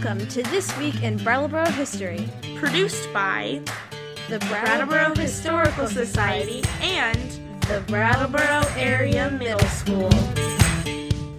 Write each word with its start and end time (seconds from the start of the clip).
Welcome 0.00 0.28
to 0.28 0.44
This 0.44 0.78
Week 0.78 1.02
in 1.02 1.16
Brattleboro 1.16 1.64
History, 1.70 2.28
produced 2.54 3.12
by 3.12 3.60
the 4.28 4.38
Brattleboro 4.48 5.12
Historical 5.16 5.88
Society 5.88 6.62
and 6.80 7.18
the 7.62 7.82
Brattleboro 7.88 8.62
Area 8.76 9.28
Middle 9.28 9.58
School. 9.70 10.08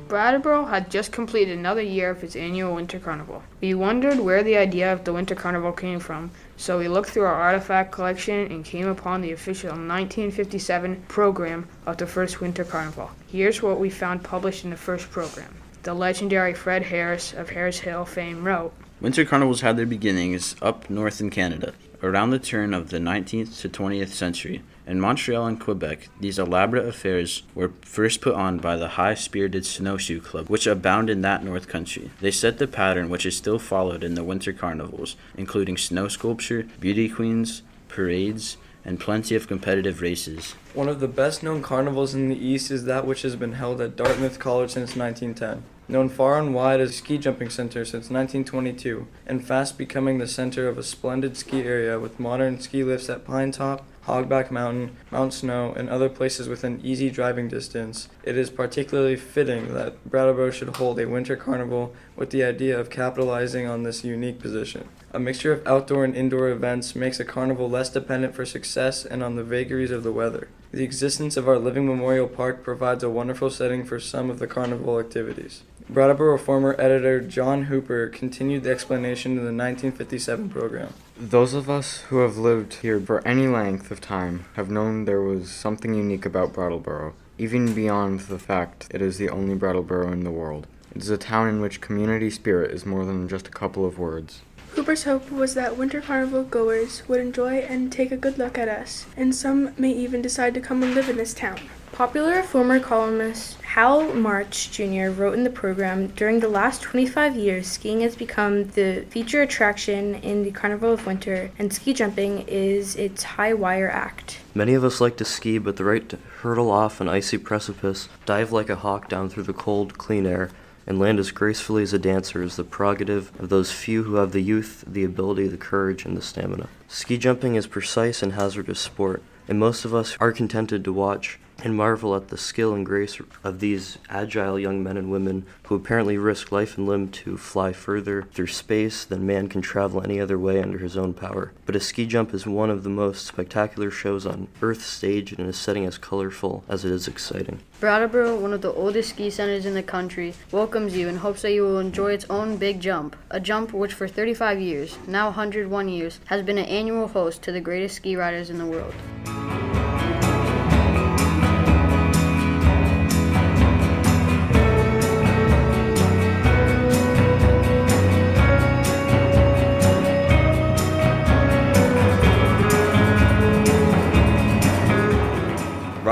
Brattleboro 0.10 0.66
had 0.66 0.92
just 0.92 1.14
completed 1.14 1.58
another 1.58 1.82
year 1.82 2.10
of 2.10 2.22
its 2.22 2.36
annual 2.36 2.76
Winter 2.76 3.00
Carnival. 3.00 3.44
We 3.62 3.76
wondered 3.76 4.20
where 4.20 4.44
the 4.44 4.58
idea 4.58 4.92
of 4.92 5.06
the 5.06 5.14
Winter 5.14 5.36
Carnival 5.36 5.72
came 5.72 6.02
from, 6.02 6.30
so 6.58 6.80
we 6.80 6.90
looked 6.90 7.12
through 7.12 7.24
our 7.24 7.42
artifact 7.42 7.94
collection 7.94 8.52
and 8.52 8.66
came 8.66 8.90
upon 8.90 9.22
the 9.22 9.32
official 9.32 9.70
1957 9.70 11.06
program 11.08 11.66
of 11.86 11.96
the 11.96 12.08
first 12.08 12.42
Winter 12.42 12.66
Carnival. 12.66 13.10
Here's 13.32 13.62
what 13.62 13.80
we 13.80 13.90
found 13.90 14.22
published 14.22 14.66
in 14.66 14.70
the 14.70 14.76
first 14.76 15.10
program. 15.12 15.56
The 15.90 15.96
legendary 15.96 16.54
Fred 16.54 16.84
Harris 16.84 17.34
of 17.34 17.50
Harris 17.50 17.80
Hill 17.80 18.06
fame 18.06 18.44
wrote 18.44 18.74
Winter 19.02 19.26
carnivals 19.26 19.62
had 19.62 19.76
their 19.76 19.88
beginnings 19.88 20.56
up 20.62 20.88
north 20.88 21.20
in 21.20 21.32
Canada. 21.32 21.74
Around 22.04 22.30
the 22.30 22.38
turn 22.38 22.76
of 22.76 22.92
the 22.92 23.00
19th 23.00 23.60
to 23.62 23.70
20th 23.70 24.10
century, 24.10 24.62
in 24.86 25.02
Montreal 25.02 25.48
and 25.48 25.60
Quebec, 25.60 26.10
these 26.20 26.38
elaborate 26.38 26.86
affairs 26.86 27.42
were 27.56 27.72
first 27.82 28.22
put 28.22 28.36
on 28.36 28.60
by 28.60 28.78
the 28.78 28.90
high 28.90 29.16
spirited 29.16 29.66
snowshoe 29.66 30.22
club, 30.22 30.48
which 30.48 30.68
abound 30.68 31.10
in 31.10 31.22
that 31.22 31.44
north 31.44 31.68
country. 31.68 32.12
They 32.22 32.30
set 32.30 32.60
the 32.60 32.68
pattern 32.68 33.10
which 33.10 33.26
is 33.26 33.36
still 33.36 33.58
followed 33.58 34.04
in 34.04 34.14
the 34.14 34.24
winter 34.24 34.54
carnivals, 34.54 35.16
including 35.36 35.76
snow 35.76 36.08
sculpture, 36.08 36.68
beauty 36.80 37.10
queens, 37.10 37.64
parades, 37.88 38.58
and 38.90 39.00
plenty 39.00 39.36
of 39.36 39.48
competitive 39.48 40.02
races. 40.02 40.56
One 40.74 40.90
of 40.90 41.00
the 41.00 41.08
best 41.08 41.44
known 41.44 41.62
carnivals 41.62 42.16
in 42.16 42.28
the 42.28 42.36
East 42.36 42.72
is 42.72 42.86
that 42.86 43.06
which 43.06 43.22
has 43.22 43.36
been 43.36 43.54
held 43.54 43.80
at 43.82 43.96
Dartmouth 43.96 44.40
College 44.40 44.72
since 44.72 44.96
1910. 44.96 45.64
Known 45.88 46.10
far 46.10 46.40
and 46.40 46.56
wide 46.56 46.82
as 46.82 46.90
a 46.90 46.94
ski 46.94 47.20
jumping 47.20 47.52
center 47.52 47.86
since 47.86 48.10
1922, 48.10 49.06
and 49.28 49.46
fast 49.46 49.78
becoming 49.78 50.18
the 50.18 50.28
center 50.28 50.68
of 50.68 50.80
a 50.80 50.84
splendid 50.84 51.38
ski 51.38 51.62
area 51.62 52.00
with 52.00 52.20
modern 52.20 52.60
ski 52.60 52.84
lifts 52.84 53.12
at 53.12 53.26
Pine 53.26 53.52
Top, 53.52 53.86
Hogback 54.10 54.50
Mountain, 54.50 54.98
Mount 55.12 55.34
Snow, 55.34 55.72
and 55.78 55.90
other 55.90 56.10
places 56.10 56.50
within 56.50 56.82
easy 56.84 57.12
driving 57.12 57.48
distance, 57.48 58.10
it 58.24 58.36
is 58.36 58.50
particularly 58.50 59.16
fitting 59.16 59.74
that 59.76 60.04
Brattleboro 60.10 60.50
should 60.50 60.76
hold 60.78 61.00
a 61.00 61.08
winter 61.08 61.36
carnival 61.36 61.94
with 62.16 62.32
the 62.32 62.44
idea 62.44 62.78
of 62.78 62.90
capitalizing 62.90 63.68
on 63.68 63.84
this 63.84 64.04
unique 64.04 64.40
position. 64.40 64.90
A 65.14 65.20
mixture 65.20 65.54
of 65.54 65.66
outdoor 65.68 66.04
and 66.04 66.16
indoor 66.16 66.50
events 66.50 66.96
makes 66.96 67.20
a 67.20 67.26
carnival 67.26 67.70
less 67.70 67.90
dependent 67.90 68.36
for 68.36 68.46
success 68.46 69.06
and 69.06 69.24
on 69.24 69.36
the 69.36 69.44
vagaries 69.44 69.92
of 69.92 70.04
the 70.04 70.12
weather. 70.12 70.48
The 70.72 70.84
existence 70.84 71.38
of 71.38 71.48
our 71.48 71.58
living 71.58 71.88
memorial 71.88 72.28
park 72.28 72.64
provides 72.64 73.04
a 73.04 73.10
wonderful 73.10 73.50
setting 73.50 73.86
for 73.86 74.00
some 74.00 74.30
of 74.30 74.40
the 74.40 74.48
carnival 74.48 75.00
activities. 75.00 75.64
Brattleboro 75.90 76.38
former 76.38 76.76
editor 76.80 77.20
John 77.20 77.64
Hooper 77.64 78.10
continued 78.10 78.64
the 78.64 78.70
explanation 78.70 79.32
in 79.32 79.38
the 79.38 79.46
1957 79.46 80.50
program. 80.50 80.94
Those 81.22 81.54
of 81.54 81.70
us 81.70 82.00
who 82.04 82.20
have 82.20 82.38
lived 82.38 82.76
here 82.76 82.98
for 82.98 83.28
any 83.28 83.46
length 83.46 83.92
of 83.92 84.00
time 84.00 84.46
have 84.54 84.70
known 84.70 85.04
there 85.04 85.20
was 85.20 85.52
something 85.52 85.94
unique 85.94 86.26
about 86.26 86.54
Brattleboro, 86.54 87.14
even 87.38 87.74
beyond 87.74 88.22
the 88.22 88.40
fact 88.40 88.88
it 88.90 89.02
is 89.02 89.18
the 89.18 89.28
only 89.28 89.54
Brattleboro 89.54 90.14
in 90.14 90.24
the 90.24 90.32
world. 90.32 90.66
It 90.96 91.02
is 91.02 91.10
a 91.10 91.18
town 91.18 91.50
in 91.50 91.60
which 91.60 91.82
community 91.82 92.30
spirit 92.30 92.72
is 92.72 92.86
more 92.86 93.04
than 93.04 93.28
just 93.28 93.50
a 93.50 93.52
couple 93.52 93.86
of 93.86 94.00
words. 94.00 94.44
Hooper's 94.70 95.04
hope 95.04 95.30
was 95.30 95.56
that 95.56 95.76
Winter 95.76 96.00
Carnival 96.00 96.44
goers 96.44 97.04
would 97.10 97.20
enjoy 97.20 97.56
and 97.58 97.92
take 97.92 98.14
a 98.14 98.18
good 98.18 98.38
look 98.38 98.58
at 98.58 98.70
us, 98.70 99.06
and 99.18 99.36
some 99.36 99.74
may 99.78 99.92
even 99.92 100.22
decide 100.22 100.54
to 100.54 100.62
come 100.62 100.82
and 100.84 100.96
live 100.96 101.10
in 101.10 101.18
this 101.18 101.34
town. 101.34 101.60
Popular 101.92 102.44
former 102.44 102.80
columnist 102.80 103.58
Hal 103.80 104.14
March 104.14 104.72
Jr. 104.72 105.08
wrote 105.10 105.36
in 105.36 105.46
the 105.46 105.50
program 105.50 106.08
During 106.08 106.42
the 106.42 106.50
last 106.50 106.82
25 106.82 107.38
years, 107.38 107.66
skiing 107.66 108.02
has 108.02 108.14
become 108.14 108.66
the 108.72 109.06
feature 109.10 109.42
attraction 109.42 110.16
in 110.16 110.44
the 110.44 110.52
Carnival 110.52 110.92
of 110.92 111.06
Winter, 111.06 111.50
and 111.58 111.72
ski 111.72 111.94
jumping 111.94 112.40
is 112.40 112.98
its 112.98 113.24
high 113.24 113.54
wire 113.54 113.90
act. 113.90 114.40
Many 114.54 114.74
of 114.74 114.84
us 114.84 115.00
like 115.00 115.16
to 115.16 115.24
ski, 115.24 115.60
but 115.60 115.78
the 115.78 115.86
right 115.86 116.10
to 116.10 116.18
hurtle 116.42 116.70
off 116.70 117.00
an 117.00 117.08
icy 117.08 117.38
precipice, 117.38 118.10
dive 118.26 118.52
like 118.52 118.70
a 118.70 118.76
hawk 118.76 119.08
down 119.08 119.30
through 119.30 119.44
the 119.44 119.54
cold, 119.54 119.98
clean 119.98 120.26
air, 120.26 120.50
and 120.86 121.00
land 121.00 121.18
as 121.18 121.32
gracefully 121.32 121.84
as 121.84 121.94
a 121.94 122.00
dancer 122.00 122.44
is 122.44 122.58
the 122.58 122.66
prerogative 122.66 123.32
of 123.40 123.48
those 123.48 123.72
few 123.72 124.04
who 124.04 124.16
have 124.16 124.34
the 124.34 124.42
youth, 124.42 124.84
the 124.86 125.06
ability, 125.06 125.48
the 125.48 125.56
courage, 125.56 126.04
and 126.04 126.18
the 126.18 126.22
stamina. 126.22 126.68
Ski 126.90 127.18
jumping 127.18 127.56
is 127.56 127.66
precise 127.66 128.22
and 128.22 128.34
hazardous 128.34 128.82
sport, 128.82 129.24
and 129.48 129.58
most 129.58 129.86
of 129.86 129.96
us 129.96 130.18
are 130.20 130.34
contented 130.34 130.84
to 130.84 130.92
watch 130.92 131.40
and 131.64 131.76
marvel 131.76 132.16
at 132.16 132.30
the 132.30 132.38
skill 132.38 132.74
and 132.74 132.86
grace 132.86 133.20
of 133.44 133.60
these 133.60 133.98
agile 134.10 134.60
young 134.60 134.84
men 134.84 134.98
and 134.98 135.12
women 135.12 135.46
who 135.64 135.76
apparently 135.76 136.18
risk 136.18 136.52
life 136.52 136.78
and 136.78 136.88
limb 136.88 137.10
to 137.10 137.38
fly 137.38 137.74
further 137.74 138.24
through 138.34 138.48
space 138.48 139.06
than 139.06 139.26
man 139.26 139.48
can 139.48 139.62
travel 139.62 140.02
any 140.02 140.20
other 140.20 140.38
way 140.38 140.62
under 140.62 140.78
his 140.78 140.98
own 140.98 141.14
power. 141.14 141.52
But 141.66 141.76
a 141.76 141.80
ski 141.80 142.06
jump 142.06 142.34
is 142.34 142.46
one 142.46 142.70
of 142.70 142.84
the 142.84 142.90
most 142.90 143.26
spectacular 143.26 143.92
shows 143.92 144.26
on 144.26 144.48
Earth's 144.62 144.86
stage 144.86 145.32
and 145.34 145.48
is 145.48 145.58
setting 145.58 145.86
as 145.86 145.98
colorful 145.98 146.64
as 146.68 146.86
it 146.86 146.92
is 146.92 147.08
exciting. 147.08 147.60
Brattleboro, 147.80 148.38
one 148.38 148.54
of 148.54 148.62
the 148.62 148.74
oldest 148.74 149.12
ski 149.12 149.30
centers 149.30 149.66
in 149.66 149.74
the 149.74 149.84
country, 149.84 150.34
welcomes 150.52 150.98
you 150.98 151.08
and 151.08 151.20
hopes 151.20 151.42
that 151.44 151.54
you 151.54 151.64
will 151.64 151.80
enjoy 151.80 152.12
its 152.12 152.26
own 152.30 152.58
big 152.58 152.80
jump. 152.80 153.16
A 153.30 153.40
jump 153.40 153.74
which 153.74 153.94
for 153.94 154.08
35 154.08 154.60
years, 154.60 154.98
now 155.08 155.28
101 155.28 155.90
years, 155.90 156.20
has 156.26 156.44
been 156.44 156.58
an 156.58 156.66
annual 156.66 157.08
host 157.08 157.42
to 157.44 157.52
the 157.52 157.62
greatest 157.62 157.96
ski 157.96 158.16
riders 158.16 158.50
in 158.50 158.58
the 158.58 158.66
world. 158.66 158.94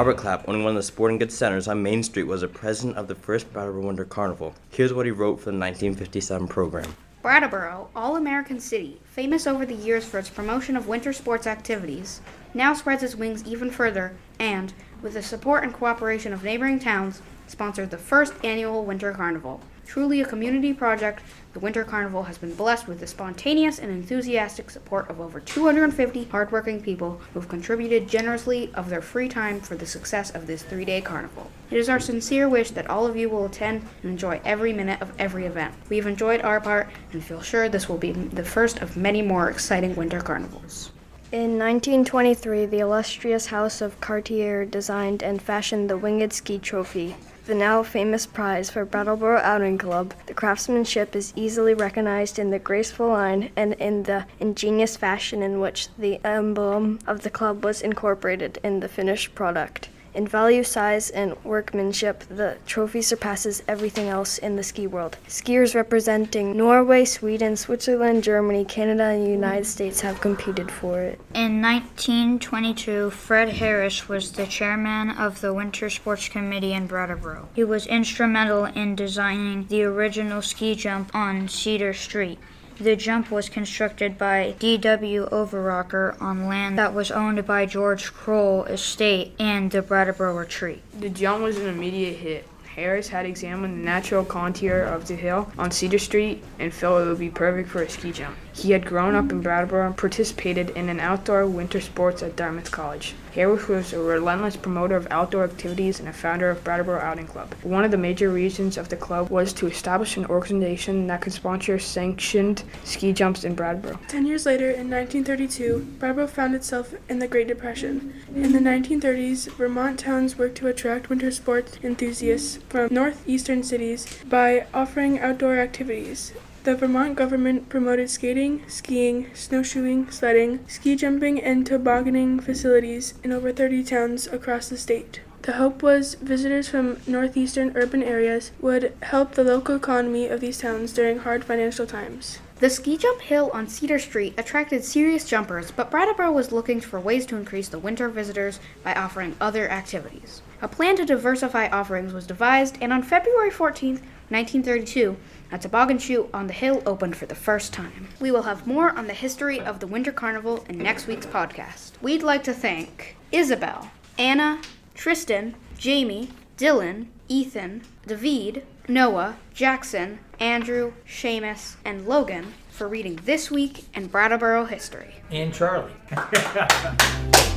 Robert 0.08 0.22
Clapp, 0.22 0.48
owning 0.48 0.64
one 0.64 0.70
of 0.70 0.78
the 0.78 0.84
sporting 0.84 1.18
goods 1.18 1.36
centers 1.36 1.68
on 1.68 1.84
Main 1.84 2.02
Street, 2.02 2.24
was 2.24 2.42
a 2.42 2.48
president 2.48 2.96
of 2.96 3.10
the 3.10 3.16
first 3.16 3.52
Brattleboro 3.52 3.86
Winter 3.86 4.06
Carnival. 4.06 4.56
Here's 4.70 4.94
what 4.94 5.06
he 5.06 5.12
wrote 5.12 5.38
for 5.38 5.52
the 5.52 5.60
1957 5.60 6.48
program. 6.48 6.96
Brattleboro, 7.22 7.90
all 7.94 8.16
American 8.16 8.62
city, 8.62 9.02
famous 9.04 9.46
over 9.46 9.66
the 9.66 9.76
years 9.76 10.06
for 10.06 10.18
its 10.18 10.30
promotion 10.30 10.78
of 10.78 10.88
winter 10.88 11.12
sports 11.12 11.46
activities, 11.46 12.22
now 12.54 12.74
spreads 12.74 13.04
its 13.04 13.16
wings 13.16 13.44
even 13.46 13.70
further 13.70 14.16
and, 14.40 14.74
with 15.02 15.12
the 15.12 15.22
support 15.22 15.66
and 15.66 15.74
cooperation 15.74 16.32
of 16.32 16.42
neighboring 16.42 16.80
towns, 16.80 17.22
sponsored 17.48 17.92
the 17.92 17.98
first 17.98 18.34
annual 18.46 18.86
Winter 18.86 19.12
Carnival. 19.12 19.60
Truly 19.88 20.20
a 20.20 20.26
community 20.26 20.74
project, 20.74 21.24
the 21.54 21.62
Winter 21.62 21.86
Carnival 21.86 22.24
has 22.24 22.38
been 22.38 22.54
blessed 22.54 22.90
with 22.90 23.00
the 23.00 23.08
spontaneous 23.08 23.80
and 23.80 23.90
enthusiastic 23.90 24.70
support 24.70 25.10
of 25.10 25.22
over 25.22 25.40
250 25.40 26.26
hardworking 26.26 26.82
people 26.82 27.22
who 27.32 27.40
have 27.40 27.48
contributed 27.48 28.10
generously 28.10 28.70
of 28.74 28.90
their 28.90 29.02
free 29.02 29.30
time 29.30 29.62
for 29.62 29.76
the 29.76 29.86
success 29.86 30.30
of 30.30 30.46
this 30.46 30.62
three 30.62 30.84
day 30.84 31.00
carnival. 31.00 31.50
It 31.72 31.78
is 31.78 31.88
our 31.88 32.02
sincere 32.02 32.50
wish 32.50 32.72
that 32.72 32.90
all 32.90 33.08
of 33.08 33.16
you 33.16 33.30
will 33.30 33.46
attend 33.46 33.82
and 34.04 34.12
enjoy 34.12 34.42
every 34.44 34.74
minute 34.74 35.02
of 35.02 35.14
every 35.18 35.46
event. 35.46 35.74
We've 35.88 36.06
enjoyed 36.06 36.42
our 36.42 36.60
part 36.60 36.90
and 37.14 37.24
feel 37.24 37.42
sure 37.42 37.70
this 37.70 37.88
will 37.88 37.98
be 37.98 38.12
the 38.12 38.44
first 38.44 38.82
of 38.82 38.98
many 38.98 39.22
more 39.22 39.50
exciting 39.50 39.96
winter 39.96 40.20
carnivals. 40.20 40.92
In 41.32 41.58
1923, 41.58 42.66
the 42.66 42.80
illustrious 42.80 43.46
House 43.48 43.80
of 43.80 44.00
Cartier 44.02 44.66
designed 44.66 45.24
and 45.24 45.42
fashioned 45.42 45.90
the 45.90 45.98
Winged 45.98 46.34
Ski 46.34 46.60
Trophy, 46.60 47.16
the 47.48 47.56
now 47.56 47.82
famous 47.82 48.26
prize 48.26 48.70
for 48.70 48.84
Brattleboro 48.84 49.40
Outing 49.40 49.78
Club. 49.78 50.14
The 50.26 50.34
craftsmanship 50.34 51.16
is 51.16 51.32
easily 51.34 51.74
recognized 51.74 52.38
in 52.38 52.52
the 52.52 52.60
graceful 52.60 53.08
line 53.08 53.52
and 53.56 53.74
in 53.76 54.04
the 54.04 54.26
ingenious 54.42 54.98
fashion 54.98 55.42
in 55.42 55.62
which 55.62 55.88
the 55.98 56.20
emblem 56.26 57.00
of 57.08 57.22
the 57.22 57.30
club 57.30 57.64
was 57.64 57.82
incorporated 57.82 58.60
in 58.66 58.82
the 58.82 58.90
finished 58.90 59.34
product. 59.34 59.88
In 60.18 60.26
value, 60.28 60.64
size, 60.64 61.12
and 61.12 61.36
workmanship, 61.44 62.24
the 62.28 62.58
trophy 62.66 63.04
surpasses 63.04 63.62
everything 63.68 64.08
else 64.08 64.40
in 64.40 64.56
the 64.56 64.64
ski 64.64 64.88
world. 64.88 65.16
Skiers 65.28 65.76
representing 65.76 66.58
Norway, 66.58 67.06
Sweden, 67.06 67.56
Switzerland, 67.56 68.24
Germany, 68.24 68.66
Canada, 68.66 69.04
and 69.04 69.28
the 69.28 69.30
United 69.30 69.68
States 69.68 70.02
have 70.02 70.20
competed 70.20 70.72
for 70.72 71.02
it. 71.02 71.22
In 71.36 71.62
1922, 71.62 73.12
Fred 73.12 73.50
Harris 73.50 74.10
was 74.10 74.32
the 74.32 74.48
chairman 74.48 75.12
of 75.12 75.40
the 75.42 75.54
Winter 75.54 75.88
Sports 75.88 76.30
Committee 76.30 76.74
in 76.74 76.88
Brattleboro. 76.88 77.50
He 77.54 77.64
was 77.64 77.86
instrumental 77.86 78.66
in 78.66 78.96
designing 78.96 79.68
the 79.68 79.84
original 79.84 80.42
ski 80.42 80.74
jump 80.74 81.14
on 81.14 81.48
Cedar 81.48 81.94
Street. 81.94 82.40
The 82.80 82.96
jump 82.96 83.32
was 83.32 83.50
constructed 83.50 84.20
by 84.20 84.54
D.W. 84.60 85.30
Overrocker 85.32 86.22
on 86.22 86.48
land 86.48 86.78
that 86.78 86.94
was 86.94 87.10
owned 87.10 87.44
by 87.48 87.66
George 87.66 88.14
Crowell 88.14 88.66
Estate 88.66 89.34
and 89.40 89.72
the 89.72 89.82
Brattleboro 89.82 90.38
Retreat. 90.38 90.84
The 91.00 91.10
jump 91.10 91.42
was 91.42 91.58
an 91.58 91.66
immediate 91.66 92.18
hit. 92.18 92.48
Harris 92.76 93.08
had 93.08 93.26
examined 93.26 93.80
the 93.80 93.84
natural 93.84 94.24
contour 94.24 94.84
of 94.84 95.08
the 95.08 95.16
hill 95.16 95.52
on 95.58 95.72
Cedar 95.72 95.98
Street 95.98 96.44
and 96.60 96.72
felt 96.72 97.02
it 97.02 97.08
would 97.08 97.18
be 97.18 97.32
perfect 97.32 97.70
for 97.70 97.82
a 97.82 97.90
ski 97.90 98.12
jump. 98.12 98.38
He 98.54 98.74
had 98.74 98.86
grown 98.86 99.16
up 99.16 99.32
in 99.32 99.42
Brattleboro 99.42 99.88
and 99.88 99.98
participated 99.98 100.70
in 100.70 100.88
an 100.88 101.00
outdoor 101.00 101.48
winter 101.48 101.82
sports 101.82 102.22
at 102.22 102.36
Dartmouth 102.36 102.70
College. 102.70 103.16
Harris 103.38 103.68
was 103.68 103.94
a 103.94 104.00
relentless 104.00 104.56
promoter 104.58 104.96
of 104.96 105.08
outdoor 105.12 105.44
activities 105.44 106.00
and 106.00 106.10
a 106.10 106.12
founder 106.12 106.50
of 106.50 106.64
Brattleboro 106.64 107.00
Outing 107.00 107.28
Club. 107.28 107.54
One 107.62 107.84
of 107.84 107.92
the 107.92 107.98
major 107.98 108.32
reasons 108.32 108.80
of 108.80 108.90
the 108.90 108.96
club 108.96 109.30
was 109.30 109.54
to 109.54 109.68
establish 109.68 110.18
an 110.18 110.26
organization 110.26 111.06
that 111.06 111.22
could 111.22 111.34
sponsor 111.34 111.78
sanctioned 111.78 112.64
ski 112.84 113.14
jumps 113.14 113.44
in 113.44 113.54
Brattleboro. 113.54 114.00
Ten 114.08 114.26
years 114.26 114.48
later, 114.48 114.72
in 114.72 114.90
1932, 114.90 115.98
Brattleboro 116.00 116.26
found 116.26 116.56
itself 116.56 116.96
in 117.10 117.20
the 117.20 117.28
Great 117.28 117.48
Depression. 117.48 118.12
In 118.34 118.54
the 118.54 118.60
1930s, 118.60 119.52
Vermont 119.52 120.00
towns 120.00 120.36
worked 120.40 120.58
to 120.58 120.68
attract 120.68 121.10
winter 121.10 121.30
sports 121.30 121.78
enthusiasts 121.84 122.58
from 122.70 122.92
northeastern 122.92 123.62
cities 123.62 124.08
by 124.28 124.66
offering 124.74 125.20
outdoor 125.20 125.60
activities. 125.60 126.34
The 126.68 126.76
Vermont 126.76 127.16
government 127.16 127.70
promoted 127.70 128.10
skating, 128.10 128.62
skiing, 128.68 129.34
snowshoeing, 129.34 130.12
sledding, 130.12 130.68
ski 130.68 130.98
jumping, 130.98 131.42
and 131.42 131.66
tobogganing 131.66 132.42
facilities 132.42 133.14
in 133.24 133.32
over 133.32 133.54
30 133.54 133.86
towns 133.86 134.28
across 134.28 134.68
the 134.68 134.76
state. 134.76 135.22
The 135.44 135.54
hope 135.54 135.82
was 135.82 136.16
visitors 136.16 136.68
from 136.68 136.98
northeastern 137.08 137.72
urban 137.78 138.04
areas 138.04 138.52
would 138.60 138.94
help 139.04 139.32
the 139.32 139.46
local 139.46 139.78
economy 139.78 140.28
of 140.28 140.42
these 140.42 140.58
towns 140.58 140.92
during 140.92 141.20
hard 141.20 141.46
financial 141.46 141.88
times. 141.88 142.40
The 142.60 142.70
ski 142.70 142.98
jump 142.98 143.22
hill 143.22 143.50
on 143.54 143.70
Cedar 143.70 144.00
Street 144.00 144.34
attracted 144.38 144.84
serious 144.84 145.24
jumpers, 145.24 145.72
but 145.72 145.90
Brattleboro 145.90 146.34
was 146.34 146.52
looking 146.52 146.82
for 146.82 147.00
ways 147.00 147.26
to 147.28 147.38
increase 147.38 147.70
the 147.70 147.80
winter 147.80 148.10
visitors 148.10 148.60
by 148.84 148.94
offering 148.94 149.38
other 149.40 149.70
activities. 149.70 150.42
A 150.62 150.68
plan 150.68 150.98
to 150.98 151.06
diversify 151.06 151.68
offerings 151.68 152.12
was 152.12 152.28
devised, 152.28 152.78
and 152.82 152.92
on 152.92 153.04
February 153.04 153.52
14, 153.52 154.02
1932, 154.30 155.16
a 155.52 155.58
toboggan 155.58 155.98
chute 155.98 156.30
on 156.34 156.48
the 156.48 156.54
hill 156.54 156.84
opened 156.86 157.16
for 157.16 157.26
the 157.26 157.36
first 157.36 157.72
time. 157.72 158.10
We 158.20 158.30
will 158.30 158.44
have 158.44 158.68
more 158.68 158.92
on 158.98 159.08
the 159.08 159.14
history 159.14 159.60
of 159.60 159.80
the 159.80 159.88
Winter 159.88 160.12
Carnival 160.12 160.66
in 160.68 160.78
next 160.78 161.08
week's 161.08 161.26
podcast. 161.26 161.94
We'd 162.02 162.24
like 162.24 162.44
to 162.44 162.54
thank 162.54 163.16
Isabel, 163.32 163.90
Anna, 164.18 164.62
Tristan, 164.94 165.56
Jamie, 165.78 166.30
Dylan, 166.58 167.08
Ethan, 167.30 167.84
David, 168.06 168.66
Noah, 168.88 169.38
Jackson, 169.54 170.20
Andrew, 170.40 170.94
Seamus, 171.08 171.76
and 171.86 172.08
Logan 172.08 172.54
for 172.70 172.88
reading 172.88 173.20
This 173.24 173.50
Week 173.50 173.86
in 173.94 174.08
Brattleboro 174.08 174.66
History. 174.66 175.16
And 175.32 175.54
Charlie. 175.54 175.94